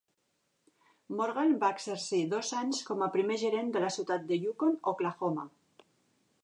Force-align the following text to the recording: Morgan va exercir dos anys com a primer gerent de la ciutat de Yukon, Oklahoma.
Morgan 1.19 1.53
va 1.63 1.69
exercir 1.75 2.21
dos 2.31 2.49
anys 2.61 2.81
com 2.89 3.05
a 3.07 3.11
primer 3.17 3.39
gerent 3.45 3.71
de 3.77 3.83
la 3.87 3.93
ciutat 3.99 4.27
de 4.33 4.43
Yukon, 4.47 4.77
Oklahoma. 4.93 5.45